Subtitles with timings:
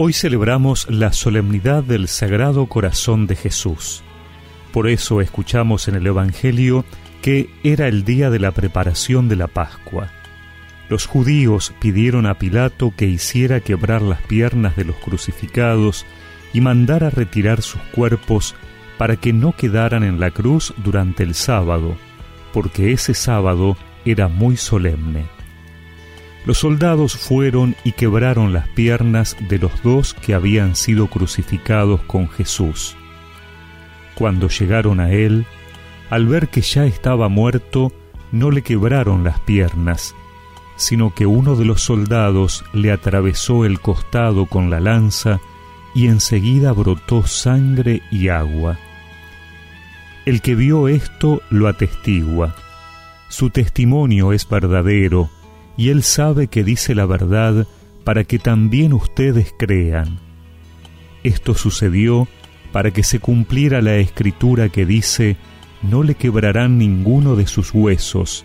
[0.00, 4.04] Hoy celebramos la solemnidad del Sagrado Corazón de Jesús.
[4.72, 6.84] Por eso escuchamos en el Evangelio
[7.20, 10.12] que era el día de la preparación de la Pascua.
[10.88, 16.06] Los judíos pidieron a Pilato que hiciera quebrar las piernas de los crucificados
[16.52, 18.54] y mandara retirar sus cuerpos
[18.98, 21.96] para que no quedaran en la cruz durante el sábado,
[22.52, 25.37] porque ese sábado era muy solemne.
[26.48, 32.26] Los soldados fueron y quebraron las piernas de los dos que habían sido crucificados con
[32.30, 32.96] Jesús.
[34.14, 35.44] Cuando llegaron a él,
[36.08, 37.92] al ver que ya estaba muerto,
[38.32, 40.14] no le quebraron las piernas,
[40.76, 45.40] sino que uno de los soldados le atravesó el costado con la lanza
[45.94, 48.78] y enseguida brotó sangre y agua.
[50.24, 52.56] El que vio esto lo atestigua.
[53.28, 55.28] Su testimonio es verdadero,
[55.78, 57.66] y él sabe que dice la verdad
[58.04, 60.18] para que también ustedes crean.
[61.22, 62.26] Esto sucedió
[62.72, 65.36] para que se cumpliera la escritura que dice,
[65.82, 68.44] no le quebrarán ninguno de sus huesos.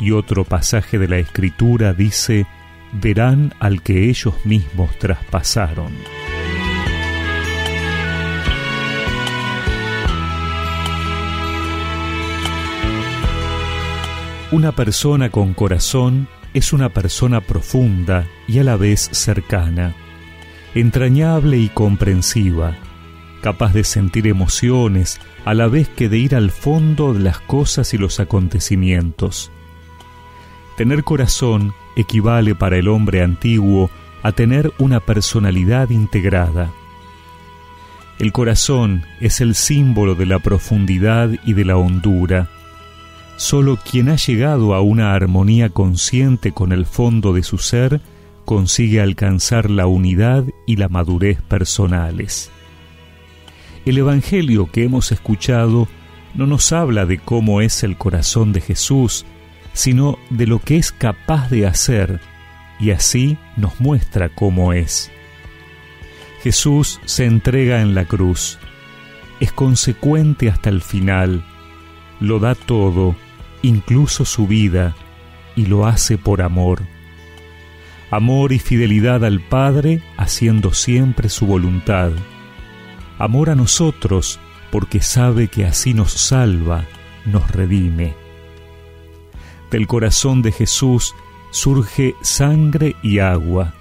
[0.00, 2.46] Y otro pasaje de la escritura dice,
[2.92, 5.92] verán al que ellos mismos traspasaron.
[14.50, 19.94] Una persona con corazón es una persona profunda y a la vez cercana,
[20.74, 22.78] entrañable y comprensiva,
[23.42, 27.92] capaz de sentir emociones a la vez que de ir al fondo de las cosas
[27.92, 29.52] y los acontecimientos.
[30.78, 33.90] Tener corazón equivale para el hombre antiguo
[34.22, 36.72] a tener una personalidad integrada.
[38.18, 42.48] El corazón es el símbolo de la profundidad y de la hondura,
[43.36, 48.00] Solo quien ha llegado a una armonía consciente con el fondo de su ser
[48.46, 52.50] consigue alcanzar la unidad y la madurez personales.
[53.84, 55.86] El Evangelio que hemos escuchado
[56.34, 59.26] no nos habla de cómo es el corazón de Jesús,
[59.74, 62.20] sino de lo que es capaz de hacer,
[62.80, 65.10] y así nos muestra cómo es.
[66.42, 68.58] Jesús se entrega en la cruz,
[69.40, 71.44] es consecuente hasta el final,
[72.20, 73.16] lo da todo,
[73.62, 74.94] incluso su vida,
[75.54, 76.82] y lo hace por amor.
[78.10, 82.12] Amor y fidelidad al Padre haciendo siempre su voluntad.
[83.18, 84.38] Amor a nosotros
[84.70, 86.84] porque sabe que así nos salva,
[87.24, 88.14] nos redime.
[89.70, 91.14] Del corazón de Jesús
[91.50, 93.74] surge sangre y agua,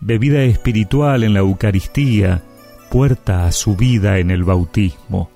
[0.00, 2.42] bebida espiritual en la Eucaristía,
[2.90, 5.30] puerta a su vida en el bautismo.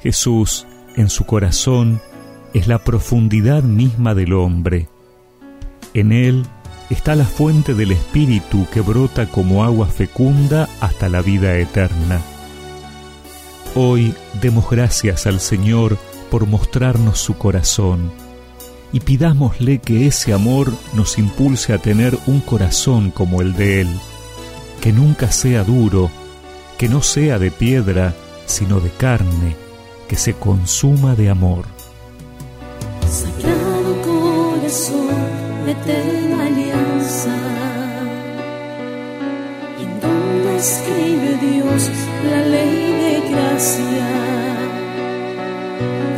[0.00, 0.66] Jesús,
[0.96, 2.00] en su corazón,
[2.54, 4.88] es la profundidad misma del hombre.
[5.92, 6.46] En él
[6.88, 12.20] está la fuente del Espíritu que brota como agua fecunda hasta la vida eterna.
[13.74, 15.98] Hoy demos gracias al Señor
[16.30, 18.12] por mostrarnos su corazón
[18.92, 23.88] y pidámosle que ese amor nos impulse a tener un corazón como el de Él,
[24.80, 26.08] que nunca sea duro,
[26.78, 28.14] que no sea de piedra,
[28.46, 29.56] sino de carne,
[30.06, 31.64] que se consuma de amor.
[33.14, 35.06] Sagrado corazón
[35.64, 37.36] de eterna alianza,
[39.78, 41.90] en donde escribe Dios
[42.28, 44.08] la ley de gracia.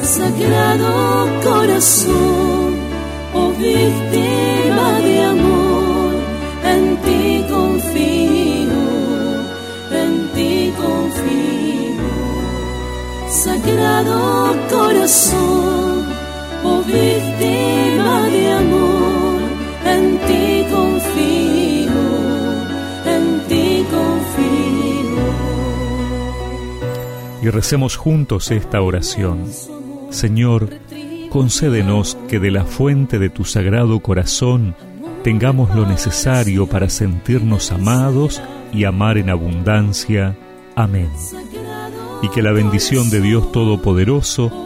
[0.00, 2.70] Sagrado corazón,
[3.34, 6.12] oh víctima de amor,
[6.64, 8.84] en ti confío,
[10.02, 12.08] en ti confío.
[13.28, 15.75] Sagrado corazón
[16.86, 19.40] víctima de amor,
[19.84, 22.02] en ti confío,
[23.06, 25.22] en ti confío.
[27.42, 29.44] Y recemos juntos esta oración.
[30.10, 30.70] Señor,
[31.30, 34.74] concédenos que de la fuente de tu sagrado corazón
[35.22, 38.40] tengamos lo necesario para sentirnos amados
[38.72, 40.36] y amar en abundancia.
[40.74, 41.10] Amén.
[42.22, 44.65] Y que la bendición de Dios Todopoderoso,